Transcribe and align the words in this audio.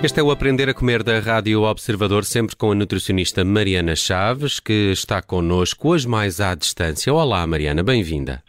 Este 0.00 0.20
é 0.20 0.22
o 0.22 0.30
Aprender 0.30 0.68
a 0.68 0.74
Comer 0.74 1.02
da 1.02 1.18
Rádio 1.18 1.62
Observador, 1.62 2.24
sempre 2.24 2.54
com 2.54 2.70
a 2.70 2.74
nutricionista 2.74 3.44
Mariana 3.44 3.96
Chaves, 3.96 4.60
que 4.60 4.92
está 4.92 5.20
connosco 5.20 5.88
hoje 5.88 6.06
mais 6.06 6.40
à 6.40 6.54
distância. 6.54 7.12
Olá, 7.12 7.44
Mariana, 7.44 7.82
bem-vinda. 7.82 8.40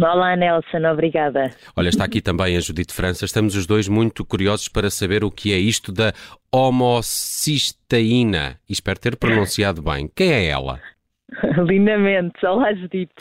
Olá, 0.00 0.34
Nelson, 0.34 0.90
obrigada. 0.90 1.50
Olha, 1.76 1.90
está 1.90 2.04
aqui 2.04 2.22
também 2.22 2.56
a 2.56 2.60
Judite 2.60 2.94
França. 2.94 3.26
Estamos 3.26 3.54
os 3.54 3.66
dois 3.66 3.86
muito 3.86 4.24
curiosos 4.24 4.66
para 4.66 4.88
saber 4.88 5.24
o 5.24 5.30
que 5.30 5.52
é 5.52 5.58
isto 5.58 5.92
da 5.92 6.14
homocisteína. 6.50 8.58
Espero 8.68 8.98
ter 8.98 9.16
pronunciado 9.16 9.82
bem. 9.82 10.10
Quem 10.16 10.32
é 10.32 10.46
ela? 10.46 10.80
Lindamente. 11.68 12.44
Olá, 12.46 12.72
Judite. 12.72 13.12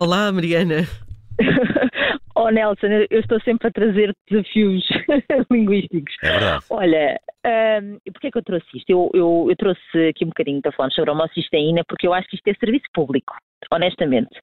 Olá, 0.00 0.32
Mariana. 0.32 0.88
Oh 2.36 2.50
Nelson, 2.50 2.88
eu 3.10 3.20
estou 3.20 3.40
sempre 3.42 3.68
a 3.68 3.70
trazer 3.70 4.12
desafios 4.28 4.84
linguísticos. 5.50 6.16
É 6.20 6.32
verdade. 6.32 6.64
Olha, 6.68 7.20
um, 7.46 7.98
porquê 8.12 8.26
é 8.26 8.30
que 8.32 8.38
eu 8.38 8.42
trouxe 8.42 8.66
isto? 8.74 8.90
Eu, 8.90 9.08
eu, 9.14 9.46
eu 9.50 9.56
trouxe 9.56 10.08
aqui 10.08 10.24
um 10.24 10.28
bocadinho 10.28 10.60
para 10.60 10.72
falar 10.72 10.90
sobre 10.90 11.10
a 11.10 11.12
homocisteína 11.12 11.82
porque 11.88 12.08
eu 12.08 12.12
acho 12.12 12.28
que 12.28 12.34
isto 12.34 12.48
é 12.48 12.54
serviço 12.54 12.86
público, 12.92 13.36
honestamente. 13.70 14.36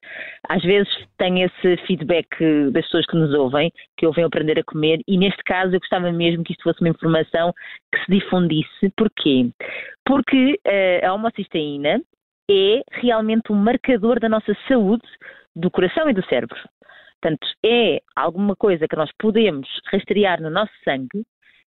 Às 0.47 0.63
vezes 0.63 0.89
tenho 1.17 1.45
esse 1.45 1.77
feedback 1.85 2.29
das 2.71 2.85
pessoas 2.85 3.05
que 3.07 3.17
nos 3.17 3.33
ouvem, 3.33 3.69
que 3.97 4.07
ouvem 4.07 4.23
aprender 4.23 4.57
a 4.59 4.63
comer, 4.63 5.01
e 5.05 5.17
neste 5.17 5.43
caso 5.43 5.75
eu 5.75 5.79
gostava 5.79 6.09
mesmo 6.13 6.45
que 6.45 6.53
isto 6.53 6.63
fosse 6.63 6.79
uma 6.79 6.89
informação 6.89 7.53
que 7.93 8.05
se 8.05 8.19
difundisse. 8.19 8.89
Porquê? 8.95 9.49
Porque 10.05 10.53
uh, 10.65 11.07
a 11.07 11.13
homocisteína 11.13 12.01
é 12.49 12.81
realmente 12.93 13.51
um 13.51 13.55
marcador 13.55 14.17
da 14.19 14.29
nossa 14.29 14.55
saúde 14.67 15.03
do 15.55 15.70
coração 15.70 16.09
e 16.09 16.13
do 16.13 16.26
cérebro. 16.26 16.59
Portanto, 17.21 17.48
é 17.63 17.99
alguma 18.15 18.55
coisa 18.55 18.87
que 18.87 18.95
nós 18.95 19.12
podemos 19.20 19.67
rastrear 19.91 20.41
no 20.41 20.49
nosso 20.49 20.71
sangue 20.84 21.23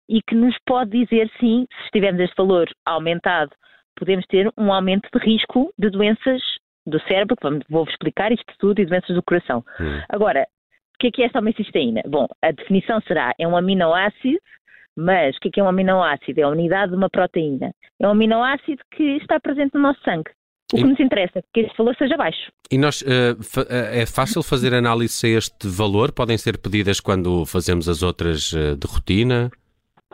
e 0.09 0.21
que 0.23 0.35
nos 0.35 0.57
pode 0.67 0.91
dizer, 0.91 1.31
sim, 1.41 1.67
se 1.85 1.91
tivermos 1.93 2.21
este 2.21 2.37
valor 2.37 2.69
aumentado, 2.87 3.51
podemos 3.97 4.25
ter 4.27 4.51
um 4.57 4.73
aumento 4.73 5.09
de 5.13 5.25
risco 5.25 5.73
de 5.79 5.91
doenças 5.91 6.41
do 6.87 7.01
cérebro, 7.03 7.37
que 7.37 7.49
vou-vos 7.69 7.93
explicar 7.93 8.33
isto 8.33 8.53
tudo, 8.59 8.81
e 8.81 8.87
doenças 8.87 9.15
do 9.15 9.23
coração. 9.23 9.65
Hum. 9.81 10.01
Agora, 10.09 10.47
o 10.95 10.99
que 10.99 11.09
é 11.09 11.11
que 11.11 11.23
é 11.23 11.27
esta 11.27 11.39
homocisteína? 11.39 12.03
Bom, 12.07 12.27
a 12.43 12.51
definição 12.51 13.01
será, 13.03 13.33
é 13.39 13.47
um 13.47 13.57
aminoácido, 13.57 14.39
mas 14.97 15.37
o 15.37 15.41
que 15.41 15.49
é 15.49 15.51
que 15.53 15.61
é 15.61 15.63
um 15.63 15.69
aminoácido? 15.69 16.41
É 16.41 16.43
a 16.43 16.49
unidade 16.49 16.91
de 16.91 16.97
uma 16.97 17.09
proteína. 17.09 17.73
É 18.01 18.07
um 18.07 18.11
aminoácido 18.11 18.83
que 18.91 19.17
está 19.17 19.39
presente 19.39 19.75
no 19.75 19.81
nosso 19.81 20.01
sangue. 20.03 20.31
O 20.73 20.77
que 20.77 20.83
e... 20.83 20.85
nos 20.85 21.01
interessa 21.01 21.41
é 21.41 21.43
que 21.53 21.61
este 21.61 21.77
valor 21.77 21.97
seja 21.97 22.17
baixo. 22.17 22.53
E 22.71 22.79
nós, 22.79 23.03
uh, 23.03 23.37
é 23.93 24.07
fácil 24.07 24.43
fazer 24.43 24.75
análise 24.75 25.27
a 25.27 25.39
este 25.39 25.67
valor? 25.67 26.13
Podem 26.13 26.39
ser 26.39 26.59
pedidas 26.59 27.01
quando 27.01 27.45
fazemos 27.45 27.89
as 27.89 28.03
outras 28.03 28.53
uh, 28.53 28.77
de 28.77 28.87
rotina? 28.87 29.51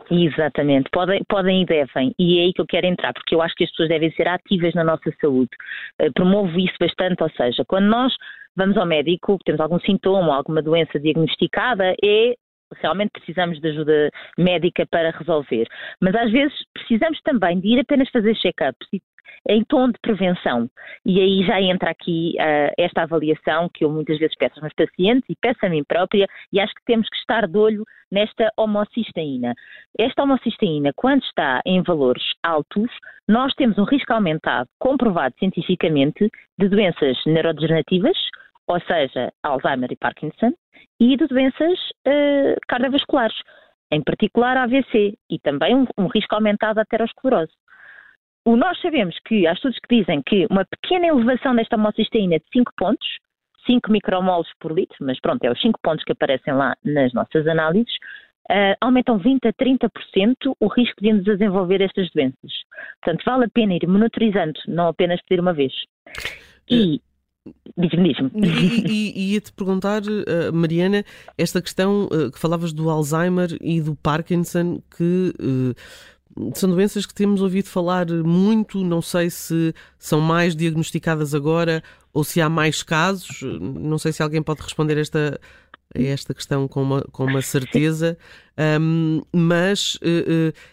Exatamente, 0.09 0.89
podem, 0.93 1.21
podem 1.29 1.63
e 1.63 1.67
devem, 1.67 2.15
e 2.17 2.39
é 2.39 2.43
aí 2.45 2.53
que 2.53 2.61
eu 2.61 2.67
quero 2.67 2.87
entrar, 2.87 3.13
porque 3.13 3.35
eu 3.35 3.43
acho 3.43 3.57
que 3.57 3.65
as 3.65 3.71
pessoas 3.71 3.89
devem 3.89 4.13
ser 4.13 4.29
ativas 4.29 4.73
na 4.73 4.85
nossa 4.85 5.13
saúde. 5.21 5.51
Promovo 6.15 6.57
isso 6.61 6.77
bastante, 6.79 7.21
ou 7.25 7.31
seja, 7.31 7.65
quando 7.67 7.87
nós 7.87 8.15
vamos 8.55 8.77
ao 8.77 8.87
médico, 8.87 9.37
temos 9.45 9.61
algum 9.61 9.81
sintoma, 9.81 10.37
alguma 10.37 10.63
doença 10.63 11.01
diagnosticada, 11.01 11.93
é 12.05 12.35
realmente 12.81 13.11
precisamos 13.11 13.61
de 13.61 13.69
ajuda 13.69 14.11
médica 14.39 14.87
para 14.87 15.11
resolver. 15.11 15.67
Mas 16.01 16.15
às 16.15 16.31
vezes 16.31 16.55
precisamos 16.73 17.21
também 17.23 17.61
de 17.61 17.69
ir 17.69 17.81
apenas 17.81 18.09
fazer 18.11 18.35
check-ups 18.37 18.89
em 19.49 19.65
tom 19.65 19.89
de 19.89 19.99
prevenção. 20.01 20.69
E 21.05 21.21
aí 21.21 21.47
já 21.47 21.61
entra 21.61 21.91
aqui 21.91 22.35
uh, 22.37 22.73
esta 22.79 23.03
avaliação 23.03 23.69
que 23.73 23.85
eu 23.85 23.91
muitas 23.91 24.19
vezes 24.19 24.37
peço 24.37 24.55
aos 24.55 24.63
meus 24.63 24.75
pacientes 24.75 25.29
e 25.29 25.37
peço 25.41 25.65
a 25.65 25.69
mim 25.69 25.85
própria, 25.85 26.27
e 26.53 26.61
acho 26.61 26.75
que 26.75 26.85
temos 26.85 27.09
que 27.09 27.17
estar 27.17 27.47
de 27.47 27.57
olho 27.57 27.85
nesta 28.11 28.51
homocisteína. 28.57 29.55
Esta 29.99 30.23
homocisteína, 30.23 30.93
quando 30.95 31.23
está 31.23 31.61
em 31.65 31.83
valores 31.83 32.25
altos, 32.43 32.91
nós 33.29 33.53
temos 33.55 33.79
um 33.79 33.85
risco 33.85 34.13
aumentado, 34.13 34.69
comprovado 34.79 35.35
cientificamente, 35.39 36.31
de 36.59 36.69
doenças 36.69 37.17
neurodegenerativas, 37.27 38.17
ou 38.67 38.81
seja, 38.81 39.33
Alzheimer 39.43 39.93
e 39.93 39.97
Parkinson, 39.97 40.53
e 41.01 41.17
de 41.17 41.27
doenças 41.27 41.79
uh, 42.07 42.57
cardiovasculares, 42.69 43.37
em 43.93 44.03
particular 44.03 44.57
AVC, 44.57 45.17
e 45.31 45.39
também 45.39 45.75
um, 45.75 45.87
um 45.99 46.07
risco 46.09 46.35
aumentado 46.35 46.77
da 46.77 46.83
aterosclerose. 46.83 47.53
O, 48.47 48.57
nós 48.57 48.81
sabemos 48.81 49.19
que 49.27 49.45
há 49.45 49.53
estudos 49.53 49.77
que 49.81 49.97
dizem 49.97 50.23
que 50.23 50.47
uma 50.49 50.65
pequena 50.65 51.09
elevação 51.09 51.55
desta 51.57 51.75
homocisteína 51.75 52.39
de 52.39 52.45
5 52.53 52.73
pontos, 52.79 53.07
5 53.67 53.91
micromoles 53.91 54.47
por 54.61 54.71
litro, 54.71 54.97
mas 55.01 55.21
pronto, 55.21 55.43
é 55.43 55.51
os 55.51 55.61
5 55.61 55.81
pontos 55.83 56.05
que 56.05 56.13
aparecem 56.13 56.55
lá 56.55 56.77
nas 56.85 57.13
nossas 57.13 57.45
análises, 57.49 57.93
uh, 58.49 58.77
aumentam 58.81 59.19
20 59.19 59.49
a 59.49 59.53
30% 59.53 60.37
o 60.61 60.69
risco 60.69 61.03
de 61.03 61.21
desenvolver 61.23 61.81
estas 61.81 62.09
doenças. 62.13 62.53
Portanto, 63.03 63.25
vale 63.27 63.47
a 63.47 63.51
pena 63.51 63.75
ir 63.75 63.89
monitorizando, 63.89 64.61
não 64.69 64.87
apenas 64.87 65.21
pedir 65.23 65.41
uma 65.41 65.53
vez. 65.53 65.73
E 66.71 67.01
Diz-me, 67.79 68.13
diz-me. 68.13 68.31
E, 68.91 69.13
e, 69.17 69.33
ia-te 69.35 69.53
perguntar, 69.53 70.03
uh, 70.03 70.53
Mariana, 70.53 71.05
esta 71.39 71.63
questão 71.63 72.07
uh, 72.07 72.31
que 72.33 72.41
falavas 72.41 72.73
do 72.73 72.91
Alzheimer 72.91 73.57
e 73.61 73.81
do 73.81 73.95
Parkinson, 73.95 74.83
que 74.97 75.33
são 76.55 76.71
doenças 76.71 77.07
que 77.07 77.15
temos 77.15 77.41
ouvido 77.41 77.69
falar 77.69 78.07
muito, 78.07 78.85
não 78.85 79.01
sei 79.01 79.31
se 79.31 79.75
são 79.99 80.21
mais 80.21 80.55
diagnosticadas 80.55 81.35
agora 81.35 81.83
ou 82.13 82.25
se 82.25 82.41
há 82.41 82.49
mais 82.49 82.83
casos, 82.83 83.43
não 83.61 83.99
sei 83.99 84.13
se 84.13 84.23
alguém 84.23 84.43
pode 84.43 84.63
responder 84.63 84.99
esta, 84.99 85.39
esta 85.95 86.35
questão 86.35 86.67
com 86.67 86.83
uma, 86.83 87.03
com 87.13 87.25
uma 87.25 87.43
certeza, 87.43 88.17
um, 88.81 89.21
mas 89.35 89.99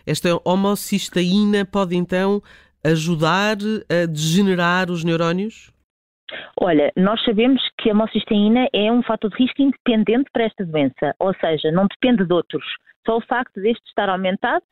esta 0.05 0.29
homocisteína 0.45 1.65
pode 1.65 1.95
então 1.95 2.41
ajudar 2.83 3.57
a 3.89 4.05
degenerar 4.05 4.91
os 4.91 5.03
neurónios? 5.03 5.71
Olha, 6.59 6.91
nós 6.97 7.23
sabemos 7.23 7.61
que 7.79 7.89
a 7.89 7.93
homocisteína 7.93 8.67
é 8.73 8.91
um 8.91 9.03
fator 9.03 9.29
de 9.29 9.37
risco 9.37 9.61
independente 9.61 10.29
para 10.31 10.45
esta 10.45 10.65
doença, 10.65 11.13
ou 11.19 11.33
seja, 11.35 11.71
não 11.71 11.87
depende 11.87 12.25
de 12.25 12.33
outros. 12.33 12.63
Só 13.05 13.17
o 13.17 13.25
facto 13.25 13.61
deste 13.61 13.85
estar 13.87 14.09
aumentado, 14.09 14.63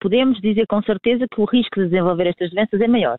podemos 0.00 0.40
dizer 0.40 0.66
com 0.66 0.82
certeza 0.82 1.26
que 1.32 1.40
o 1.40 1.44
risco 1.44 1.80
de 1.80 1.88
desenvolver 1.88 2.26
estas 2.28 2.50
doenças 2.50 2.80
é 2.80 2.88
maior. 2.88 3.16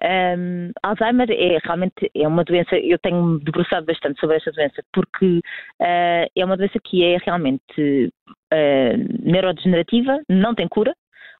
Um, 0.00 0.70
Alzheimer 0.82 1.28
é 1.30 1.58
realmente 1.64 2.08
é 2.14 2.28
uma 2.28 2.44
doença, 2.44 2.76
eu 2.76 2.98
tenho 3.00 3.40
debruçado 3.40 3.84
bastante 3.84 4.20
sobre 4.20 4.36
esta 4.36 4.52
doença, 4.52 4.82
porque 4.92 5.38
uh, 5.80 6.30
é 6.36 6.44
uma 6.44 6.56
doença 6.56 6.78
que 6.84 7.02
é 7.02 7.18
realmente 7.18 8.12
uh, 8.52 9.24
neurodegenerativa, 9.24 10.20
não 10.28 10.54
tem 10.54 10.68
cura, 10.68 10.94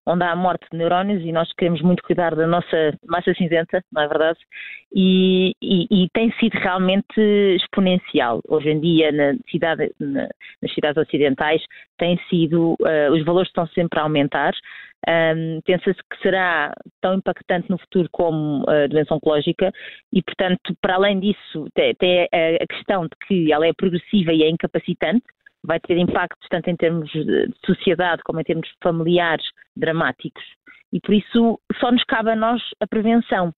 onde 0.08 0.24
há 0.24 0.34
morte 0.34 0.66
de 0.72 0.78
neurónios 0.78 1.22
e 1.22 1.30
nós 1.30 1.52
queremos 1.52 1.82
muito 1.82 2.02
cuidar 2.02 2.34
da 2.34 2.46
nossa 2.46 2.96
massa 3.06 3.34
cinzenta, 3.34 3.84
não 3.92 4.02
é 4.02 4.08
verdade? 4.08 4.38
E, 4.94 5.52
e, 5.62 5.86
e 5.90 6.08
tem 6.14 6.32
sido 6.40 6.54
realmente 6.54 7.20
exponencial. 7.56 8.40
Hoje 8.48 8.70
em 8.70 8.80
dia, 8.80 9.12
na 9.12 9.34
cidade, 9.50 9.92
na, 10.00 10.28
nas 10.62 10.72
cidades 10.72 10.96
ocidentais, 10.96 11.62
tem 11.98 12.18
sido, 12.30 12.74
uh, 12.80 13.12
os 13.12 13.22
valores 13.24 13.50
estão 13.50 13.66
sempre 13.68 13.98
a 14.00 14.02
aumentar. 14.02 14.54
Um, 15.06 15.60
Pensa-se 15.64 16.00
que 16.10 16.22
será 16.22 16.72
tão 17.00 17.14
impactante 17.14 17.70
no 17.70 17.78
futuro 17.78 18.08
como 18.10 18.64
a 18.68 18.86
doença 18.88 19.14
oncológica 19.14 19.70
e, 20.12 20.22
portanto, 20.22 20.74
para 20.80 20.94
além 20.94 21.20
disso, 21.20 21.68
tem, 21.74 21.94
tem 21.94 22.26
a 22.32 22.66
questão 22.66 23.02
de 23.02 23.26
que 23.26 23.52
ela 23.52 23.66
é 23.66 23.72
progressiva 23.72 24.32
e 24.32 24.42
é 24.42 24.48
incapacitante, 24.48 25.22
vai 25.62 25.78
ter 25.80 25.98
impactos 25.98 26.48
tanto 26.48 26.70
em 26.70 26.76
termos 26.76 27.10
de 27.10 27.48
sociedade 27.64 28.22
como 28.24 28.40
em 28.40 28.44
termos 28.44 28.68
familiares 28.82 29.44
dramáticos. 29.78 30.42
E 30.92 31.00
por 31.00 31.14
isso 31.14 31.60
só 31.78 31.92
nos 31.92 32.04
cabe 32.04 32.30
a 32.30 32.36
nós 32.36 32.62
a 32.80 32.86
prevenção. 32.86 33.52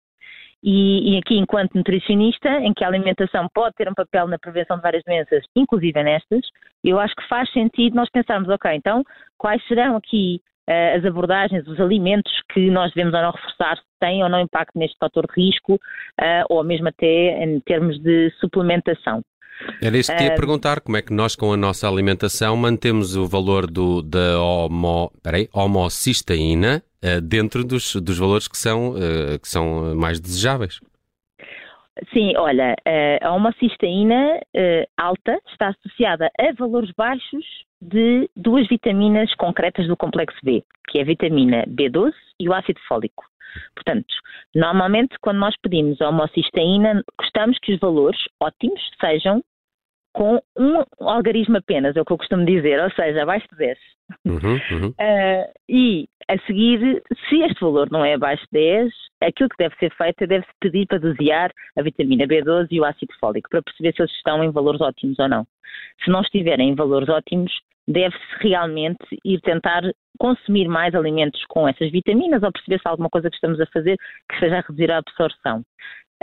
E, 0.62 1.14
e, 1.14 1.18
aqui, 1.18 1.38
enquanto 1.38 1.74
nutricionista, 1.74 2.48
em 2.60 2.74
que 2.74 2.84
a 2.84 2.88
alimentação 2.88 3.48
pode 3.54 3.74
ter 3.76 3.88
um 3.88 3.94
papel 3.94 4.28
na 4.28 4.38
prevenção 4.38 4.76
de 4.76 4.82
várias 4.82 5.02
doenças, 5.04 5.42
inclusive 5.56 6.02
nestas, 6.02 6.42
eu 6.84 7.00
acho 7.00 7.14
que 7.14 7.26
faz 7.28 7.50
sentido 7.50 7.96
nós 7.96 8.10
pensarmos, 8.10 8.48
ok, 8.48 8.70
então, 8.74 9.02
quais 9.38 9.66
serão 9.66 9.96
aqui 9.96 10.38
uh, 10.68 10.98
as 10.98 11.04
abordagens, 11.06 11.66
os 11.66 11.80
alimentos 11.80 12.32
que 12.52 12.70
nós 12.70 12.92
devemos 12.92 13.14
ou 13.14 13.22
não 13.22 13.30
reforçar, 13.30 13.78
se 13.78 13.82
têm 13.98 14.22
ou 14.22 14.28
não 14.28 14.40
impacto 14.40 14.78
neste 14.78 14.98
fator 14.98 15.26
de 15.26 15.42
risco, 15.42 15.74
uh, 15.74 16.44
ou 16.50 16.62
mesmo 16.62 16.88
até 16.88 17.42
em 17.42 17.58
termos 17.60 17.98
de 17.98 18.30
suplementação. 18.38 19.22
Era 19.82 19.96
isso 19.96 20.14
que 20.14 20.22
ia 20.22 20.34
perguntar, 20.34 20.80
como 20.80 20.96
é 20.96 21.02
que 21.02 21.12
nós 21.12 21.34
com 21.34 21.52
a 21.52 21.56
nossa 21.56 21.88
alimentação 21.88 22.56
mantemos 22.56 23.16
o 23.16 23.26
valor 23.26 23.66
do, 23.66 24.02
da 24.02 24.40
homo, 24.40 25.12
peraí, 25.22 25.48
homocisteína 25.52 26.82
uh, 27.02 27.20
dentro 27.20 27.64
dos, 27.64 27.96
dos 27.96 28.18
valores 28.18 28.48
que 28.48 28.58
são, 28.58 28.90
uh, 28.90 29.38
que 29.40 29.48
são 29.48 29.94
mais 29.94 30.20
desejáveis? 30.20 30.80
Sim, 32.14 32.34
olha, 32.36 32.74
eh, 32.86 33.18
a 33.20 33.34
homocisteína 33.34 34.40
alta 34.96 35.38
está 35.52 35.68
associada 35.68 36.30
a 36.38 36.52
valores 36.58 36.90
baixos 36.96 37.44
de 37.82 38.30
duas 38.34 38.66
vitaminas 38.68 39.34
concretas 39.34 39.86
do 39.86 39.96
complexo 39.96 40.38
B, 40.42 40.64
que 40.88 40.98
é 40.98 41.02
a 41.02 41.04
vitamina 41.04 41.64
B12 41.66 42.12
e 42.38 42.48
o 42.48 42.54
ácido 42.54 42.80
fólico. 42.88 43.29
Portanto, 43.74 44.06
normalmente 44.54 45.16
quando 45.20 45.38
nós 45.38 45.54
pedimos 45.62 46.00
a 46.00 46.08
homocisteína, 46.08 47.02
gostamos 47.18 47.58
que 47.60 47.74
os 47.74 47.80
valores 47.80 48.20
ótimos 48.40 48.80
sejam 49.00 49.42
com 50.12 50.40
um 50.58 50.84
algarismo 51.00 51.56
apenas, 51.56 51.96
é 51.96 52.00
o 52.00 52.04
que 52.04 52.12
eu 52.12 52.18
costumo 52.18 52.44
dizer, 52.44 52.82
ou 52.82 52.90
seja, 52.90 53.22
abaixo 53.22 53.46
de 53.52 53.56
10. 53.56 53.78
Uhum, 54.26 54.60
uhum. 54.70 54.88
Uh, 54.88 55.52
e 55.68 56.08
a 56.28 56.38
seguir, 56.46 57.02
se 57.28 57.40
este 57.40 57.60
valor 57.60 57.90
não 57.90 58.04
é 58.04 58.14
abaixo 58.14 58.44
de 58.52 58.60
10, 58.60 58.92
aquilo 59.22 59.48
que 59.48 59.56
deve 59.58 59.74
ser 59.76 59.92
feito 59.94 60.22
é 60.22 60.26
deve-se 60.26 60.52
pedir 60.60 60.86
para 60.86 60.98
dosear 60.98 61.50
a 61.76 61.82
vitamina 61.82 62.26
B12 62.26 62.68
e 62.70 62.80
o 62.80 62.84
ácido 62.84 63.12
fólico 63.20 63.48
para 63.50 63.62
perceber 63.62 63.92
se 63.94 64.02
eles 64.02 64.12
estão 64.12 64.42
em 64.42 64.50
valores 64.50 64.80
ótimos 64.80 65.18
ou 65.18 65.28
não. 65.28 65.46
Se 66.04 66.10
não 66.10 66.20
estiverem 66.20 66.70
em 66.70 66.74
valores 66.74 67.08
ótimos, 67.08 67.52
deve-se 67.86 68.36
realmente 68.40 69.04
ir 69.24 69.40
tentar 69.40 69.82
consumir 70.18 70.68
mais 70.68 70.94
alimentos 70.94 71.44
com 71.48 71.66
essas 71.66 71.90
vitaminas 71.90 72.42
ou 72.42 72.52
perceber 72.52 72.78
se 72.78 72.86
há 72.86 72.90
alguma 72.90 73.08
coisa 73.08 73.30
que 73.30 73.36
estamos 73.36 73.60
a 73.60 73.66
fazer 73.66 73.96
que 74.28 74.34
esteja 74.34 74.58
a 74.58 74.60
reduzir 74.60 74.90
a 74.90 74.98
absorção. 74.98 75.62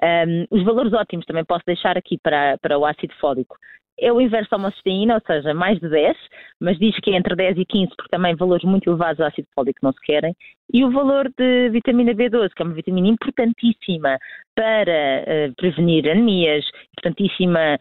Um, 0.03 0.45
os 0.51 0.63
valores 0.63 0.94
ótimos 0.94 1.25
também 1.25 1.44
posso 1.45 1.63
deixar 1.65 1.97
aqui 1.97 2.17
para, 2.17 2.57
para 2.59 2.77
o 2.77 2.85
ácido 2.85 3.13
fólico. 3.19 3.57
É 3.99 4.13
o 4.13 4.21
inverso 4.21 4.51
da 4.51 4.57
homocisteína, 4.57 5.15
ou 5.15 5.21
seja, 5.25 5.55
mais 5.55 5.79
de 5.79 5.89
10, 5.89 6.15
mas 6.59 6.77
diz 6.77 6.95
que 6.99 7.09
é 7.09 7.17
entre 7.17 7.35
10 7.35 7.57
e 7.57 7.65
15, 7.65 7.95
porque 7.97 8.11
também 8.11 8.35
valores 8.35 8.63
muito 8.63 8.88
elevados 8.88 9.17
de 9.17 9.23
ácido 9.23 9.47
fólico 9.55 9.79
não 9.81 9.91
se 9.91 9.99
querem. 10.01 10.35
E 10.71 10.85
o 10.85 10.91
valor 10.91 11.31
de 11.35 11.69
vitamina 11.71 12.13
B12, 12.13 12.49
que 12.55 12.61
é 12.61 12.65
uma 12.65 12.75
vitamina 12.75 13.07
importantíssima 13.07 14.19
para 14.55 15.23
uh, 15.23 15.55
prevenir 15.55 16.07
anemias, 16.07 16.63
importantíssima 16.91 17.79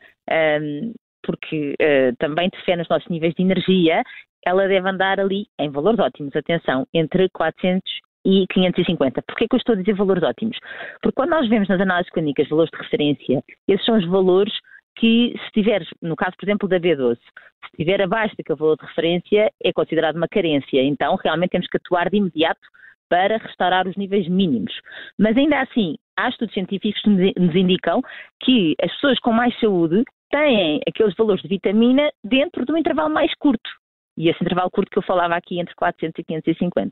um, 0.63 0.95
porque 1.23 1.75
uh, 1.75 2.17
também 2.19 2.47
interfere 2.47 2.79
nos 2.79 2.89
nossos 2.89 3.09
níveis 3.09 3.35
de 3.35 3.43
energia, 3.43 4.03
ela 4.47 4.67
deve 4.69 4.89
andar 4.89 5.21
ali 5.21 5.47
em 5.59 5.69
valores 5.69 5.99
ótimos, 5.99 6.35
atenção, 6.35 6.87
entre 6.95 7.29
400 7.31 7.83
e 8.27 8.45
550. 8.49 9.23
Porquê 9.23 9.47
que 9.47 9.55
eu 9.55 9.59
estou 9.59 9.75
a 9.75 9.79
dizer 9.79 9.95
valores 9.95 10.25
ótimos? 10.25 10.59
Porque 11.01 11.15
quando 11.15 11.31
nós 11.31 11.49
vemos 11.49 11.69
nas 11.69 11.81
análises 11.81 12.13
clínicas 12.13 12.49
valores 12.49 12.71
de 12.73 12.83
referência, 12.83 13.45
esses 13.69 13.87
são 13.87 13.97
os 13.97 14.05
valores 14.07 14.53
que, 14.97 15.33
se 15.39 15.45
estiver, 15.47 15.87
no 16.03 16.17
caso, 16.17 16.37
por 16.37 16.45
exemplo, 16.45 16.69
da 16.69 16.81
B12, 16.81 17.17
se 17.17 17.71
estiver 17.73 18.03
abaixo 18.03 18.35
daquele 18.37 18.59
valor 18.59 18.77
de 18.77 18.87
referência, 18.87 19.53
é 19.63 19.73
considerado 19.73 20.17
uma 20.17 20.27
carência. 20.27 20.83
Então, 20.83 21.17
realmente 21.23 21.51
temos 21.51 21.69
que 21.69 21.77
atuar 21.77 22.11
de 22.11 22.17
imediato 22.17 22.61
para 23.09 23.39
restaurar 23.39 23.87
os 23.87 23.97
níveis 23.97 24.27
mínimos. 24.27 24.73
Mas 25.17 25.37
ainda 25.37 25.61
assim, 25.61 25.97
há 26.17 26.29
estudos 26.29 26.53
científicos 26.53 27.01
que 27.03 27.09
nos 27.09 27.55
indicam 27.55 28.03
que 28.43 28.75
as 28.83 28.93
pessoas 28.95 29.21
com 29.21 29.33
mais 29.33 29.57
saúde 29.61 30.03
têm 30.31 30.81
aqueles 30.89 31.15
valores 31.15 31.43
de 31.43 31.49
vitamina 31.49 32.11
dentro 32.25 32.65
de 32.65 32.73
um 32.73 32.77
intervalo 32.77 33.15
mais 33.15 33.33
curto. 33.39 33.71
E 34.17 34.29
esse 34.29 34.43
intervalo 34.43 34.71
curto 34.71 34.91
que 34.91 34.99
eu 34.99 35.03
falava 35.03 35.35
aqui 35.35 35.61
entre 35.61 35.75
400 35.75 36.19
e 36.19 36.25
550. 36.25 36.91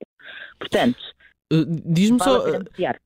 Portanto, 0.59 0.99
Uh, 1.53 1.67
Diz-me 1.85 2.19
só, 2.19 2.41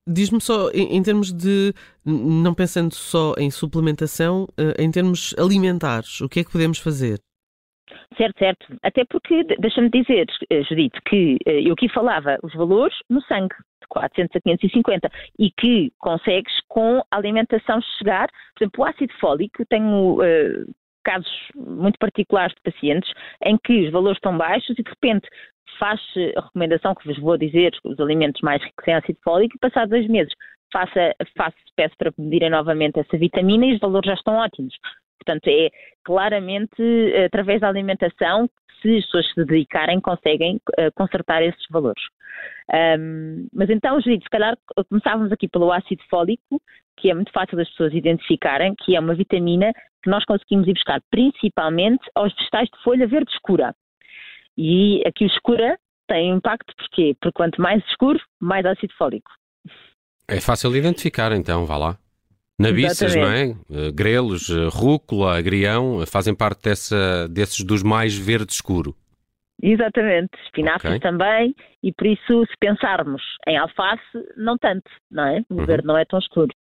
diz 0.06 0.30
só 0.40 0.70
em, 0.70 0.96
em, 0.96 1.02
termos 1.02 1.32
de, 1.32 1.74
não 2.06 2.54
pensando 2.54 2.94
só 2.94 3.34
em 3.36 3.50
suplementação, 3.50 4.44
uh, 4.44 4.80
em 4.80 4.90
termos 4.92 5.34
alimentares, 5.36 6.20
o 6.20 6.28
que 6.28 6.40
é 6.40 6.44
que 6.44 6.52
podemos 6.52 6.78
fazer? 6.78 7.18
Certo, 8.16 8.38
certo. 8.38 8.66
Até 8.82 9.04
porque, 9.04 9.44
deixa-me 9.58 9.90
dizer, 9.90 10.26
eh, 10.50 10.62
Judite, 10.62 10.98
que 11.08 11.38
eu 11.46 11.72
aqui 11.72 11.88
falava 11.88 12.38
os 12.42 12.52
valores 12.54 12.96
no 13.08 13.20
sangue, 13.22 13.54
de 13.80 13.88
400 13.88 14.36
a 14.36 14.40
550, 14.40 15.10
e 15.38 15.50
que 15.50 15.92
consegues 15.98 16.52
com 16.68 16.98
a 17.10 17.16
alimentação 17.16 17.80
chegar, 17.96 18.28
por 18.54 18.64
exemplo, 18.64 18.82
o 18.82 18.86
ácido 18.86 19.12
fólico, 19.20 19.64
tenho 19.68 20.18
casos 21.04 21.30
muito 21.54 21.98
particulares 21.98 22.54
de 22.54 22.72
pacientes 22.72 23.10
em 23.44 23.56
que 23.58 23.86
os 23.86 23.92
valores 23.92 24.18
estão 24.18 24.36
baixos 24.36 24.70
e 24.78 24.82
de 24.82 24.88
repente 24.88 25.28
faz 25.78 26.00
a 26.36 26.40
recomendação 26.40 26.94
que 26.94 27.06
vos 27.06 27.18
vou 27.18 27.36
dizer, 27.36 27.72
os 27.84 27.98
alimentos 28.00 28.40
mais 28.42 28.62
ricos 28.62 28.88
em 28.88 28.94
ácido 28.94 29.18
fólico, 29.22 29.56
e 29.56 29.58
passados 29.58 29.90
dois 29.90 30.08
meses 30.08 30.32
faça, 30.72 31.14
faça, 31.36 31.56
peço 31.76 31.94
para 31.96 32.12
medirem 32.18 32.50
novamente 32.50 32.98
essa 32.98 33.16
vitamina 33.16 33.66
e 33.66 33.74
os 33.74 33.80
valores 33.80 34.08
já 34.08 34.14
estão 34.14 34.34
ótimos. 34.34 34.74
Portanto, 35.18 35.48
é 35.48 35.70
claramente 36.04 36.82
através 37.26 37.60
da 37.60 37.68
alimentação 37.68 38.48
se 38.80 38.96
as 38.96 39.04
pessoas 39.06 39.26
se 39.32 39.44
dedicarem, 39.44 40.00
conseguem 40.00 40.56
uh, 40.78 40.92
consertar 40.94 41.42
esses 41.42 41.66
valores. 41.70 42.02
Um, 42.72 43.48
mas 43.52 43.68
então, 43.70 44.00
Júlio, 44.00 44.22
se 44.22 44.30
calhar 44.30 44.56
começávamos 44.88 45.32
aqui 45.32 45.48
pelo 45.48 45.72
ácido 45.72 46.02
fólico, 46.08 46.62
que 47.00 47.10
é 47.10 47.14
muito 47.14 47.32
fácil 47.32 47.56
das 47.56 47.68
pessoas 47.70 47.94
identificarem, 47.94 48.74
que 48.84 48.96
é 48.96 49.00
uma 49.00 49.14
vitamina 49.14 49.72
que 50.02 50.10
nós 50.10 50.24
conseguimos 50.24 50.66
ir 50.68 50.74
buscar 50.74 51.00
principalmente 51.10 52.02
aos 52.14 52.34
vegetais 52.34 52.68
de 52.68 52.82
folha 52.82 53.06
verde 53.06 53.30
escura. 53.32 53.74
E 54.56 55.02
aqui 55.06 55.24
o 55.24 55.28
escura 55.28 55.78
tem 56.08 56.30
impacto 56.30 56.74
porquê? 56.76 57.14
Porque 57.20 57.36
quanto 57.36 57.60
mais 57.60 57.84
escuro, 57.86 58.18
mais 58.40 58.64
ácido 58.64 58.92
fólico. 58.96 59.30
É 60.26 60.40
fácil 60.40 60.72
de 60.72 60.78
identificar 60.78 61.32
então, 61.32 61.64
vá 61.64 61.76
lá. 61.76 61.98
Nabiças, 62.58 63.14
não 63.14 63.30
é? 63.30 63.54
Eh, 63.70 63.92
grelos, 63.92 64.50
eh, 64.50 64.68
rúcula, 64.68 65.38
agrião, 65.38 66.04
fazem 66.06 66.34
parte 66.34 66.64
dessa, 66.64 67.28
desses 67.28 67.64
dos 67.64 67.84
mais 67.84 68.16
verde 68.16 68.52
escuro. 68.52 68.96
Exatamente, 69.60 70.30
espinafres 70.44 70.96
okay. 70.96 71.00
também, 71.00 71.54
e 71.82 71.92
por 71.92 72.06
isso, 72.06 72.46
se 72.46 72.56
pensarmos 72.60 73.22
em 73.46 73.56
alface, 73.56 74.02
não 74.36 74.56
tanto, 74.56 74.88
não 75.10 75.24
é? 75.24 75.44
O 75.50 75.54
uhum. 75.54 75.66
verde 75.66 75.86
não 75.86 75.98
é 75.98 76.04
tão 76.04 76.18
escuro. 76.18 76.54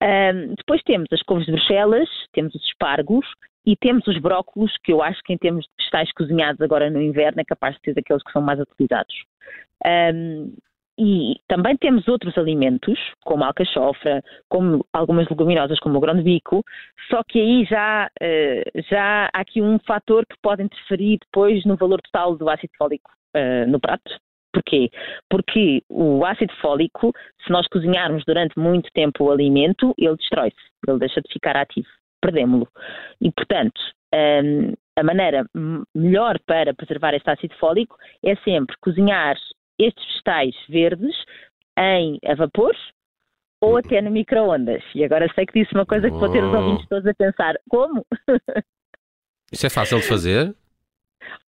Um, 0.00 0.54
depois 0.54 0.80
temos 0.82 1.08
as 1.12 1.22
couves 1.22 1.46
de 1.46 1.52
Bruxelas, 1.52 2.08
temos 2.32 2.54
os 2.54 2.62
espargos 2.64 3.26
e 3.66 3.76
temos 3.76 4.06
os 4.06 4.16
brócolos, 4.18 4.72
que 4.84 4.92
eu 4.92 5.02
acho 5.02 5.20
que 5.24 5.32
em 5.32 5.38
termos 5.38 5.64
de 5.64 5.70
vegetais 5.78 6.12
cozinhados 6.12 6.60
agora 6.60 6.88
no 6.88 7.02
inverno 7.02 7.40
é 7.40 7.44
capaz 7.44 7.74
de 7.76 7.82
ser 7.82 7.94
daqueles 7.94 8.22
que 8.22 8.32
são 8.32 8.40
mais 8.40 8.60
utilizados. 8.60 9.14
Um, 9.84 10.54
e 11.02 11.40
também 11.48 11.78
temos 11.78 12.06
outros 12.08 12.36
alimentos, 12.36 12.98
como 13.24 13.42
a 13.42 13.46
alcachofra, 13.46 14.22
como 14.50 14.84
algumas 14.92 15.26
leguminosas, 15.30 15.80
como 15.80 15.96
o 15.96 16.00
grão 16.00 16.14
de 16.14 16.22
bico, 16.22 16.62
só 17.08 17.22
que 17.24 17.40
aí 17.40 17.64
já, 17.64 18.10
eh, 18.20 18.62
já 18.90 19.30
há 19.32 19.40
aqui 19.40 19.62
um 19.62 19.78
fator 19.78 20.26
que 20.26 20.36
pode 20.42 20.62
interferir 20.62 21.18
depois 21.20 21.64
no 21.64 21.74
valor 21.74 22.02
total 22.02 22.36
do 22.36 22.50
ácido 22.50 22.74
fólico 22.76 23.10
eh, 23.34 23.64
no 23.64 23.80
prato. 23.80 24.14
Porquê? 24.52 24.90
Porque 25.30 25.82
o 25.88 26.22
ácido 26.26 26.52
fólico, 26.60 27.14
se 27.46 27.50
nós 27.50 27.66
cozinharmos 27.68 28.22
durante 28.26 28.58
muito 28.58 28.90
tempo 28.92 29.24
o 29.24 29.30
alimento, 29.30 29.94
ele 29.96 30.16
destrói-se, 30.16 30.56
ele 30.86 30.98
deixa 30.98 31.22
de 31.22 31.32
ficar 31.32 31.56
ativo, 31.56 31.88
perdemos-lo. 32.20 32.68
E, 33.22 33.30
portanto, 33.30 33.80
ehm, 34.12 34.74
a 34.98 35.02
maneira 35.02 35.46
melhor 35.94 36.38
para 36.44 36.74
preservar 36.74 37.14
este 37.14 37.30
ácido 37.30 37.54
fólico 37.54 37.96
é 38.22 38.36
sempre 38.36 38.76
cozinhar 38.82 39.36
estes 39.86 40.04
vegetais 40.06 40.54
verdes 40.68 41.16
em 41.78 42.18
a 42.24 42.34
vapor 42.34 42.74
ou 43.60 43.76
até 43.76 44.00
no 44.00 44.10
micro-ondas. 44.10 44.82
E 44.94 45.04
agora 45.04 45.30
sei 45.34 45.46
que 45.46 45.60
disse 45.60 45.74
uma 45.74 45.86
coisa 45.86 46.10
que 46.10 46.16
vou 46.16 46.30
ter 46.30 46.42
os 46.42 46.54
ouvintes 46.54 46.88
todos 46.88 47.06
a 47.06 47.14
pensar: 47.14 47.56
como? 47.68 48.04
Isso 49.52 49.66
é 49.66 49.70
fácil 49.70 49.98
de 49.98 50.06
fazer? 50.06 50.54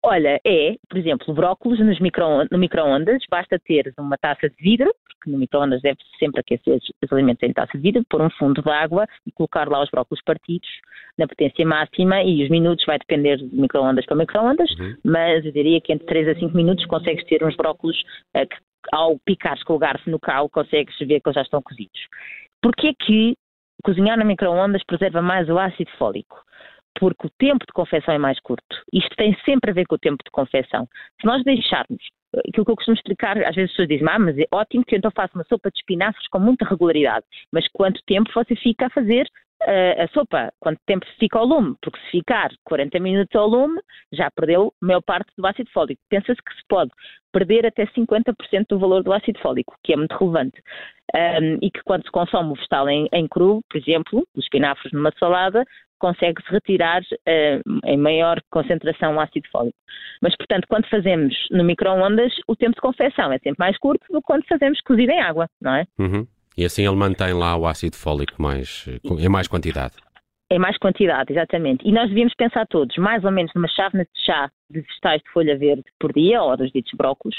Olha, 0.03 0.39
é, 0.46 0.75
por 0.89 0.98
exemplo, 0.98 1.34
brócolos 1.34 1.80
nos 1.80 2.00
micro, 2.00 2.48
no 2.50 2.58
micro-ondas, 2.58 3.22
basta 3.30 3.60
ter 3.60 3.94
uma 4.00 4.18
taça 4.18 4.50
de 4.50 4.56
vidro, 4.56 4.94
porque 5.20 5.30
no 5.30 5.38
micro-ondas 5.38 5.82
deve 5.82 5.98
sempre 6.18 6.40
aquecer 6.40 6.80
os 7.04 7.14
alimentos 7.14 7.44
em 7.44 7.54
taça 7.54 7.78
de 7.78 7.84
vidro, 7.84 8.04
pôr 8.10 8.22
um 8.22 8.30
fundo 8.32 8.62
de 8.62 8.70
água 8.70 9.06
e 9.28 9.32
colocar 9.32 9.68
lá 9.68 9.84
os 9.84 9.90
brócolos 9.90 10.24
partidos 10.24 10.70
na 11.18 11.28
potência 11.28 11.66
máxima 11.66 12.24
e 12.24 12.44
os 12.44 12.50
minutos 12.50 12.86
vai 12.86 12.98
depender 12.98 13.38
de 13.38 13.56
micro-ondas 13.56 14.06
para 14.06 14.16
micro-ondas, 14.16 14.72
uhum. 14.80 14.96
mas 15.04 15.46
eu 15.46 15.52
diria 15.52 15.82
que 15.82 15.92
entre 15.92 16.08
3 16.08 16.30
a 16.30 16.36
5 16.36 16.56
minutos 16.56 16.86
consegues 16.86 17.26
ter 17.26 17.44
uns 17.44 17.56
brócolos 17.56 18.00
uh, 18.36 18.48
que 18.48 18.56
ao 18.94 19.20
picares 19.20 19.62
com 19.64 19.74
o 19.74 19.80
garfo 19.80 20.10
no 20.10 20.20
cal 20.20 20.50
consegues 20.50 20.98
ver 21.00 21.20
que 21.20 21.28
eles 21.28 21.36
já 21.36 21.42
estão 21.42 21.62
cozidos. 21.62 22.00
Porquê 22.62 22.94
que 22.98 23.36
cozinhar 23.84 24.18
no 24.18 24.26
micro-ondas 24.26 24.84
preserva 24.86 25.22
mais 25.22 25.50
o 25.50 25.60
ácido 25.60 25.92
fólico? 25.98 26.38
porque 27.00 27.28
o 27.28 27.32
tempo 27.40 27.66
de 27.66 27.72
confecção 27.72 28.14
é 28.14 28.18
mais 28.18 28.40
curto. 28.42 28.76
Isto 28.92 29.16
tem 29.16 29.34
sempre 29.46 29.72
a 29.72 29.74
ver 29.74 29.86
com 29.86 29.96
o 29.96 30.00
tempo 30.00 30.22
de 30.24 30.32
confecção. 30.32 30.86
Se 31.22 31.26
nós 31.26 31.42
deixarmos, 31.46 32.04
aquilo 32.38 32.65
que 32.65 32.71
eu 32.71 32.75
costumo 32.75 32.95
explicar, 32.95 33.38
às 33.38 33.55
vezes 33.55 33.71
as 33.71 33.71
pessoas 33.71 33.88
dizem, 33.88 34.07
ah, 34.09 34.19
mas 34.19 34.38
é 34.38 34.45
ótimo 34.51 34.86
que 34.86 34.95
eu 34.95 34.98
então 34.98 35.12
faço 35.15 35.36
uma 35.36 35.45
sopa 35.45 35.69
de 35.71 35.77
espinafres 35.77 36.27
com 36.29 36.39
muita 36.39 36.65
regularidade, 36.65 37.25
mas 37.51 37.67
quanto 37.69 38.01
tempo 38.05 38.31
você 38.33 38.55
fica 38.55 38.88
a 38.88 38.89
fazer 38.89 39.27
a 39.62 40.08
sopa? 40.13 40.51
Quanto 40.60 40.80
tempo 40.86 41.06
fica 41.20 41.38
ao 41.38 41.46
lume? 41.46 41.75
Porque 41.82 42.00
se 42.00 42.12
ficar 42.12 42.50
40 42.63 43.00
minutos 43.00 43.36
ao 43.36 43.48
lume, 43.48 43.80
já 44.12 44.30
perdeu 44.32 44.74
a 44.82 44.86
maior 44.86 45.01
parte 45.01 45.32
do 45.38 45.46
ácido 45.46 45.70
fólico. 45.72 46.01
Pensa-se 46.10 46.42
que 46.42 46.56
se 46.56 46.62
pode 46.68 46.92
perder 47.32 47.66
até 47.66 47.86
50% 47.86 48.34
do 48.70 48.80
valor 48.80 49.04
do 49.04 49.13
ácido 49.13 49.39
fólico, 49.39 49.75
que 49.84 49.94
é 49.94 49.96
muito 49.96 50.16
relevante. 50.18 50.62
Um, 51.16 51.58
e 51.62 51.72
que 51.72 51.82
quando 51.84 52.04
se 52.04 52.12
consome 52.12 52.51
o 52.51 52.56
vegetal 52.56 52.88
em, 52.88 53.08
em 53.12 53.28
cru, 53.28 53.62
por 53.70 53.78
exemplo, 53.78 54.28
os 54.36 54.44
espinafres 54.44 54.92
numa 54.94 55.12
salada, 55.20 55.66
consegue-se 56.00 56.50
retirar 56.50 57.01
uh, 57.01 57.80
em 57.86 57.98
maior 57.98 58.42
concentração 58.50 59.16
o 59.16 59.20
ácido 59.20 59.48
fólico. 59.51 59.78
Mas, 60.22 60.36
portanto, 60.36 60.66
quando 60.68 60.88
fazemos 60.88 61.36
no 61.51 61.63
micro-ondas, 61.63 62.34
o 62.48 62.56
tempo 62.56 62.75
de 62.75 62.82
confecção 62.82 63.32
é 63.32 63.38
sempre 63.39 63.60
mais 63.60 63.78
curto 63.78 64.06
do 64.10 64.20
que 64.20 64.25
quando 64.25 64.46
fazemos 64.48 64.80
cozido 64.82 65.12
em 65.12 65.22
água, 65.22 65.48
não 65.62 65.75
é? 65.75 65.86
Uhum. 66.00 66.25
E 66.58 66.65
assim 66.65 66.86
ele 66.86 66.96
mantém 66.96 67.34
lá 67.34 67.56
o 67.56 67.65
ácido 67.65 67.96
fólico 67.96 68.41
mais, 68.41 68.86
em 69.03 69.29
mais 69.29 69.48
quantidade. 69.48 69.96
Em 70.51 70.60
mais 70.60 70.77
quantidade, 70.77 71.32
exatamente. 71.32 71.88
E 71.88 71.91
nós 71.91 72.10
devíamos 72.10 72.34
pensar 72.36 72.65
todos, 72.68 72.96
mais 72.98 73.24
ou 73.24 73.32
menos 73.32 73.51
numa 73.53 73.68
chávena 73.68 74.03
de 74.03 74.25
chá 74.25 74.50
de 74.70 74.82
vegetais 74.82 75.22
de 75.22 75.32
folha 75.32 75.58
verde 75.58 75.84
por 76.00 76.12
dia, 76.12 76.41
ou 76.41 76.58
dos 76.58 76.72
ditos 76.72 76.91
brócolos, 76.98 77.38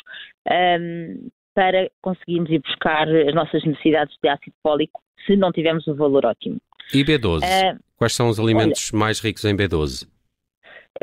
um, 0.48 1.28
para 1.54 1.90
conseguirmos 2.00 2.50
ir 2.50 2.60
buscar 2.60 3.08
as 3.08 3.34
nossas 3.34 3.64
necessidades 3.64 4.16
de 4.22 4.28
ácido 4.28 4.54
fólico 4.62 5.00
se 5.26 5.36
não 5.36 5.50
tivermos 5.50 5.86
o 5.88 5.94
valor 5.94 6.24
ótimo. 6.24 6.58
E 6.94 7.04
B12? 7.04 7.42
Uh, 7.42 7.78
Quais 7.96 8.14
são 8.14 8.28
os 8.28 8.38
alimentos 8.38 8.90
Olha, 8.92 9.00
mais 9.00 9.20
ricos 9.20 9.44
em 9.44 9.56
B12? 9.56 10.08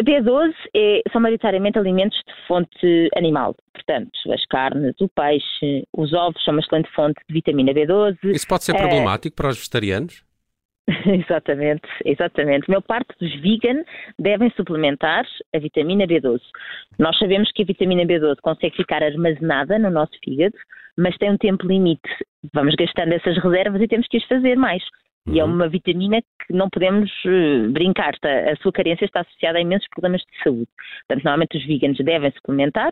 B12 0.02 0.54
é, 0.76 1.02
são 1.12 1.22
maioritariamente 1.22 1.80
alimentos 1.80 2.18
de 2.18 2.48
fonte 2.48 3.10
animal. 3.16 3.56
Portanto, 3.74 4.12
as 4.32 4.46
carnes, 4.46 4.96
o 5.00 5.10
peixe, 5.10 5.88
os 5.96 6.14
ovos 6.14 6.44
são 6.44 6.54
uma 6.54 6.62
excelente 6.62 6.90
fonte 6.94 7.20
de 7.28 7.34
vitamina 7.34 7.74
B12. 7.74 8.18
Isso 8.26 8.48
pode 8.48 8.64
ser 8.64 8.76
é... 8.76 8.80
problemático 8.80 9.36
para 9.36 9.50
os 9.50 9.58
vegetarianos? 9.58 10.24
exatamente, 11.06 11.88
exatamente. 12.06 12.66
A 12.68 12.72
maior 12.72 12.82
parte 12.82 13.14
dos 13.20 13.34
vegan 13.42 13.84
devem 14.18 14.50
suplementar 14.52 15.26
a 15.54 15.60
vitamina 15.60 16.06
B12. 16.06 16.40
Nós 16.98 17.18
sabemos 17.18 17.52
que 17.52 17.64
a 17.64 17.66
vitamina 17.66 18.04
B12 18.04 18.38
consegue 18.42 18.76
ficar 18.76 19.04
armazenada 19.04 19.78
no 19.78 19.90
nosso 19.90 20.14
fígado, 20.24 20.56
mas 20.98 21.18
tem 21.18 21.32
um 21.32 21.38
tempo 21.38 21.68
limite. 21.68 22.10
Vamos 22.54 22.76
gastando 22.76 23.14
essas 23.14 23.38
reservas 23.38 23.82
e 23.82 23.88
temos 23.88 24.08
que 24.08 24.18
as 24.18 24.24
fazer 24.26 24.56
mais. 24.56 24.84
E 25.28 25.40
é 25.40 25.44
uhum. 25.44 25.54
uma 25.54 25.68
vitamina 25.68 26.22
que 26.22 26.54
não 26.54 26.70
podemos 26.70 27.12
uh, 27.26 27.70
brincar. 27.72 28.14
Está, 28.14 28.52
a 28.52 28.56
sua 28.58 28.72
carência 28.72 29.06
está 29.06 29.22
associada 29.22 29.58
a 29.58 29.62
imensos 29.62 29.88
problemas 29.90 30.22
de 30.22 30.44
saúde. 30.44 30.70
Portanto, 31.08 31.24
normalmente 31.24 31.58
os 31.58 31.66
veganos 31.66 31.98
devem 31.98 32.32
suplementar. 32.32 32.92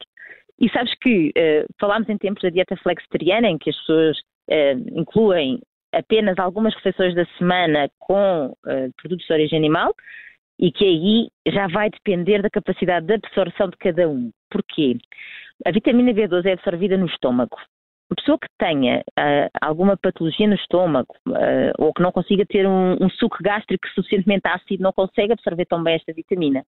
E 0.59 0.69
sabes 0.69 0.93
que 0.99 1.29
uh, 1.29 1.65
falámos 1.79 2.09
em 2.09 2.17
tempos 2.17 2.43
da 2.43 2.49
dieta 2.49 2.75
flexitariana, 2.77 3.47
em 3.47 3.57
que 3.57 3.69
as 3.69 3.77
pessoas 3.77 4.17
uh, 4.19 4.99
incluem 4.99 5.59
apenas 5.93 6.37
algumas 6.37 6.75
refeições 6.75 7.15
da 7.15 7.25
semana 7.37 7.89
com 7.99 8.53
produtos 8.97 9.25
de 9.25 9.31
origem 9.31 9.57
animal 9.57 9.95
e 10.59 10.69
que 10.69 10.83
aí 10.83 11.29
já 11.47 11.67
vai 11.67 11.89
depender 11.89 12.41
da 12.41 12.49
capacidade 12.49 13.05
de 13.05 13.13
absorção 13.13 13.69
de 13.69 13.77
cada 13.77 14.09
um. 14.09 14.29
Porquê? 14.51 14.97
A 15.65 15.71
vitamina 15.71 16.11
B12 16.11 16.47
é 16.47 16.51
absorvida 16.51 16.97
no 16.97 17.05
estômago 17.05 17.55
uma 18.09 18.15
pessoa 18.15 18.37
que 18.37 18.47
tenha 18.59 18.99
uh, 18.99 19.49
alguma 19.61 19.97
patologia 19.97 20.47
no 20.47 20.55
estômago 20.55 21.15
uh, 21.27 21.73
ou 21.79 21.93
que 21.93 22.03
não 22.03 22.11
consiga 22.11 22.45
ter 22.45 22.67
um, 22.67 22.93
um, 23.01 23.09
suco 23.09 23.37
gástrico 23.41 23.87
suficientemente 23.89 24.47
ácido 24.47 24.83
não 24.83 24.93
consegue 24.93 25.33
absorver 25.33 25.65
tão 25.65 25.83
bem 25.83 25.95
esta 25.95 26.13
vitamina. 26.13 26.63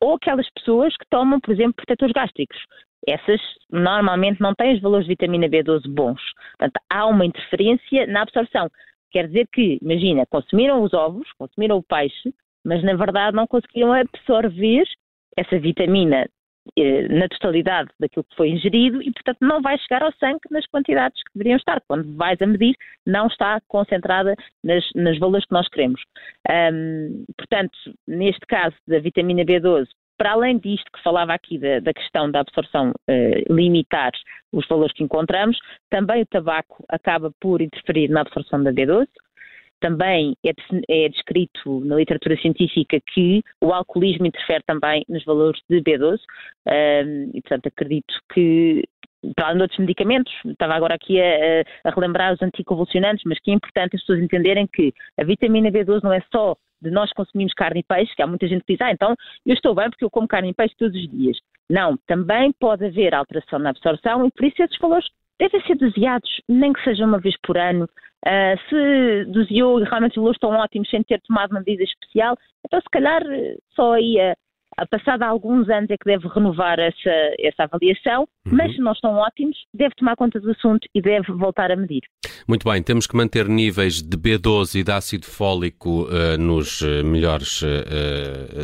Ou 0.00 0.14
aquelas 0.14 0.48
pessoas 0.50 0.96
que 0.96 1.04
tomam, 1.10 1.40
por 1.40 1.52
exemplo, 1.52 1.74
protetores 1.74 2.12
gástricos. 2.12 2.58
Essas 3.06 3.40
normalmente 3.70 4.40
não 4.40 4.54
têm 4.54 4.74
os 4.74 4.80
valores 4.80 5.06
de 5.06 5.12
vitamina 5.12 5.46
B12 5.46 5.82
bons. 5.88 6.20
Portanto, 6.58 6.80
há 6.90 7.06
uma 7.06 7.26
interferência 7.26 8.06
na 8.06 8.22
absorção. 8.22 8.70
Quer 9.10 9.26
dizer 9.28 9.46
que, 9.52 9.78
imagina, 9.82 10.24
consumiram 10.26 10.82
os 10.82 10.92
ovos, 10.94 11.30
consumiram 11.38 11.76
o 11.76 11.82
peixe, 11.82 12.32
mas 12.64 12.82
na 12.82 12.94
verdade 12.94 13.36
não 13.36 13.46
conseguiram 13.46 13.92
absorver 13.92 14.84
essa 15.36 15.58
vitamina 15.58 16.28
na 17.10 17.28
totalidade 17.28 17.90
daquilo 17.98 18.24
que 18.24 18.36
foi 18.36 18.50
ingerido 18.50 19.02
e, 19.02 19.12
portanto, 19.12 19.38
não 19.40 19.60
vai 19.60 19.78
chegar 19.78 20.02
ao 20.02 20.12
sangue 20.14 20.40
nas 20.50 20.66
quantidades 20.66 21.22
que 21.22 21.30
deveriam 21.34 21.56
estar. 21.56 21.80
Quando 21.86 22.16
vais 22.16 22.40
a 22.40 22.46
medir, 22.46 22.74
não 23.06 23.26
está 23.26 23.60
concentrada 23.68 24.34
nas, 24.62 24.84
nos 24.94 25.18
valores 25.18 25.46
que 25.46 25.54
nós 25.54 25.68
queremos. 25.68 26.00
Um, 26.50 27.24
portanto, 27.36 27.76
neste 28.06 28.44
caso 28.46 28.76
da 28.86 28.98
vitamina 28.98 29.44
B12, 29.44 29.86
para 30.18 30.32
além 30.32 30.58
disto 30.58 30.90
que 30.92 31.02
falava 31.02 31.32
aqui 31.32 31.58
da, 31.58 31.78
da 31.78 31.92
questão 31.92 32.30
da 32.30 32.40
absorção 32.40 32.90
uh, 32.90 33.54
limitar 33.54 34.10
os 34.52 34.66
valores 34.66 34.92
que 34.92 35.04
encontramos, 35.04 35.56
também 35.88 36.22
o 36.22 36.26
tabaco 36.26 36.84
acaba 36.88 37.30
por 37.40 37.62
interferir 37.62 38.08
na 38.08 38.22
absorção 38.22 38.62
da 38.62 38.72
B12 38.72 39.06
também 39.80 40.36
é, 40.44 40.52
é, 40.88 41.08
descrito 41.08 41.80
na 41.84 41.96
literatura 41.96 42.36
científica 42.36 42.98
que 43.12 43.42
o 43.62 43.72
alcoolismo 43.72 44.26
interfere 44.26 44.62
também 44.66 45.04
nos 45.08 45.24
valores 45.24 45.60
de 45.68 45.80
B12 45.80 46.18
um, 46.66 47.30
e, 47.34 47.40
portanto, 47.42 47.66
acredito 47.66 48.14
que 48.32 48.84
para 49.34 49.46
além 49.46 49.56
de 49.56 49.62
outros 49.62 49.80
medicamentos, 49.80 50.32
estava 50.46 50.74
agora 50.74 50.94
aqui 50.94 51.20
a, 51.20 51.62
a, 51.84 51.90
relembrar 51.90 52.34
os 52.34 52.42
anticonvulsionantes, 52.42 53.24
mas 53.26 53.38
que 53.40 53.50
é 53.50 53.54
importante 53.54 53.96
as 53.96 54.00
pessoas 54.02 54.20
entenderem 54.20 54.66
que 54.66 54.92
a 55.18 55.24
vitamina 55.24 55.70
B12 55.70 56.02
não 56.04 56.12
é 56.12 56.22
só 56.32 56.56
de 56.80 56.90
nós 56.90 57.12
consumirmos 57.12 57.52
carne 57.54 57.80
e 57.80 57.82
peixe, 57.82 58.14
que 58.14 58.22
há 58.22 58.26
muita 58.26 58.46
gente 58.46 58.64
que 58.64 58.74
diz, 58.74 58.80
ah, 58.80 58.92
então 58.92 59.14
eu 59.44 59.54
estou 59.54 59.74
bem 59.74 59.90
porque 59.90 60.04
eu 60.04 60.10
como 60.10 60.28
carne 60.28 60.50
e 60.50 60.54
peixe 60.54 60.74
todos 60.78 60.96
os 60.96 61.08
dias. 61.10 61.36
Não, 61.68 61.98
também 62.06 62.52
pode 62.58 62.86
haver 62.86 63.14
alteração 63.14 63.58
na 63.58 63.70
absorção 63.70 64.24
e 64.26 64.30
por 64.30 64.44
isso 64.44 64.62
esses 64.62 64.78
valores 64.78 65.08
devem 65.38 65.60
ser 65.62 65.76
doseados, 65.76 66.30
nem 66.48 66.72
que 66.72 66.82
seja 66.82 67.04
uma 67.04 67.18
vez 67.18 67.36
por 67.42 67.56
ano. 67.56 67.88
Uh, 68.26 68.58
se 68.68 69.24
doseou 69.30 69.80
e 69.80 69.84
realmente 69.84 70.12
os 70.12 70.16
valores 70.16 70.36
estão 70.36 70.50
ótimos 70.50 70.90
sem 70.90 71.02
ter 71.04 71.20
tomado 71.20 71.52
uma 71.52 71.60
medida 71.60 71.84
especial, 71.84 72.36
então 72.66 72.80
se 72.80 72.90
calhar 72.90 73.22
só 73.76 73.92
aí 73.92 74.20
a 74.20 74.34
passado 74.90 75.22
alguns 75.22 75.68
anos 75.68 75.90
é 75.90 75.96
que 75.96 76.04
deve 76.04 76.28
renovar 76.28 76.78
essa, 76.78 77.34
essa 77.40 77.64
avaliação, 77.64 78.22
uhum. 78.46 78.52
mas 78.56 78.74
se 78.74 78.80
não 78.80 78.92
estão 78.92 79.14
ótimos, 79.14 79.56
deve 79.74 79.94
tomar 79.96 80.16
conta 80.16 80.40
do 80.40 80.50
assunto 80.50 80.86
e 80.94 81.00
deve 81.00 81.32
voltar 81.32 81.70
a 81.70 81.76
medir. 81.76 82.02
Muito 82.46 82.68
bem, 82.68 82.82
temos 82.82 83.06
que 83.06 83.16
manter 83.16 83.48
níveis 83.48 84.00
de 84.00 84.16
B12 84.16 84.80
e 84.80 84.82
de 84.82 84.92
ácido 84.92 85.26
fólico 85.26 86.04
uh, 86.04 86.38
nos 86.38 86.80
eh, 86.82 87.02
melhores, 87.02 87.62
uh, 87.62 87.66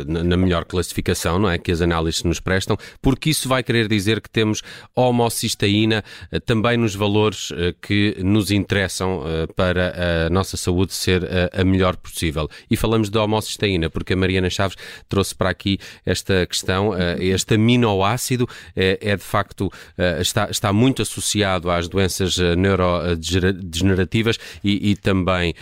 na 0.07 0.37
melhor 0.37 0.65
classificação, 0.65 1.37
não 1.37 1.49
é? 1.49 1.57
Que 1.57 1.71
as 1.71 1.81
análises 1.81 2.23
nos 2.23 2.39
prestam, 2.39 2.77
porque 3.01 3.29
isso 3.29 3.47
vai 3.47 3.61
querer 3.61 3.87
dizer 3.87 4.21
que 4.21 4.29
temos 4.29 4.61
homocisteína 4.95 6.03
uh, 6.31 6.39
também 6.39 6.77
nos 6.77 6.95
valores 6.95 7.51
que 7.81 8.15
nos 8.23 8.51
interessam 8.51 9.23
para 9.55 10.25
a 10.25 10.29
nossa 10.29 10.57
saúde 10.57 10.93
ser 10.93 11.21
a 11.53 11.63
melhor 11.63 11.95
possível. 11.97 12.47
E 12.69 12.75
falamos 12.75 13.09
de 13.09 13.17
homocisteína 13.17 13.89
porque 13.89 14.13
a 14.13 14.15
Mariana 14.15 14.49
Chaves 14.49 14.75
trouxe 15.07 15.35
para 15.35 15.49
aqui 15.49 15.77
esta 16.05 16.45
questão. 16.45 16.95
Eh, 16.95 17.25
este 17.25 17.55
aminoácido 17.55 18.47
é, 18.75 18.97
é 19.01 19.15
de 19.15 19.23
facto 19.23 19.71
eh, 19.97 20.21
está, 20.21 20.49
está 20.49 20.73
muito 20.73 21.01
associado 21.01 21.69
às 21.69 21.87
doenças 21.87 22.37
neurodegenerativas 22.37 24.37
e, 24.63 24.91
e 24.91 24.95
também 24.95 25.53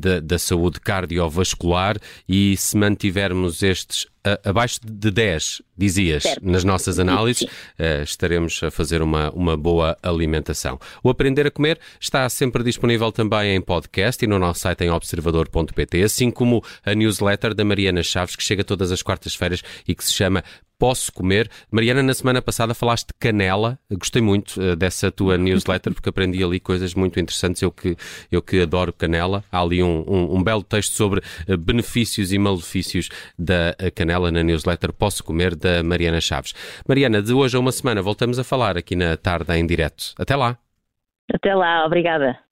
da, 0.00 0.20
da 0.20 0.38
saúde 0.38 0.80
cardiovascular 0.80 1.96
e 2.28 2.56
se 2.56 2.76
mantivermos 2.76 3.62
estes 3.62 4.06
abaixo 4.44 4.80
de 4.84 5.10
10, 5.10 5.62
dizias, 5.76 6.22
certo. 6.24 6.44
nas 6.44 6.64
nossas 6.64 6.98
análises, 6.98 7.42
uh, 7.42 8.02
estaremos 8.02 8.60
a 8.62 8.70
fazer 8.70 9.00
uma, 9.02 9.30
uma 9.30 9.56
boa 9.56 9.96
alimentação. 10.02 10.78
O 11.02 11.08
Aprender 11.08 11.46
a 11.46 11.50
Comer 11.50 11.78
está 12.00 12.28
sempre 12.28 12.62
disponível 12.62 13.12
também 13.12 13.54
em 13.54 13.60
podcast 13.60 14.24
e 14.24 14.28
no 14.28 14.38
nosso 14.38 14.60
site 14.60 14.84
em 14.84 14.90
observador.pt, 14.90 16.02
assim 16.02 16.30
como 16.30 16.62
a 16.84 16.94
newsletter 16.94 17.54
da 17.54 17.64
Mariana 17.64 18.02
Chaves, 18.02 18.36
que 18.36 18.42
chega 18.42 18.64
todas 18.64 18.90
as 18.92 19.02
quartas-feiras 19.02 19.62
e 19.86 19.94
que 19.94 20.04
se 20.04 20.12
chama 20.12 20.42
posso 20.78 21.12
comer. 21.12 21.50
Mariana, 21.70 22.02
na 22.02 22.14
semana 22.14 22.40
passada 22.40 22.72
falaste 22.74 23.08
de 23.08 23.14
canela. 23.18 23.78
Gostei 23.90 24.22
muito 24.22 24.60
uh, 24.60 24.76
dessa 24.76 25.10
tua 25.10 25.36
newsletter 25.36 25.92
porque 25.92 26.08
aprendi 26.08 26.42
ali 26.42 26.60
coisas 26.60 26.94
muito 26.94 27.18
interessantes. 27.18 27.60
Eu 27.62 27.72
que, 27.72 27.96
eu 28.30 28.40
que 28.40 28.60
adoro 28.60 28.92
canela. 28.92 29.44
Há 29.50 29.60
ali 29.60 29.82
um, 29.82 30.04
um, 30.06 30.36
um 30.36 30.42
belo 30.42 30.62
texto 30.62 30.92
sobre 30.92 31.20
uh, 31.20 31.56
benefícios 31.56 32.32
e 32.32 32.38
malefícios 32.38 33.08
da 33.38 33.74
uh, 33.80 33.92
canela 33.94 34.30
na 34.30 34.42
newsletter 34.42 34.92
Posso 34.92 35.24
Comer 35.24 35.54
da 35.56 35.82
Mariana 35.82 36.20
Chaves. 36.20 36.54
Mariana, 36.86 37.20
de 37.20 37.32
hoje 37.32 37.56
a 37.56 37.60
uma 37.60 37.72
semana 37.72 38.00
voltamos 38.00 38.38
a 38.38 38.44
falar 38.44 38.76
aqui 38.78 38.94
na 38.94 39.16
tarde 39.16 39.52
em 39.54 39.66
direto. 39.66 40.14
Até 40.18 40.36
lá. 40.36 40.56
Até 41.32 41.54
lá, 41.54 41.84
obrigada. 41.84 42.47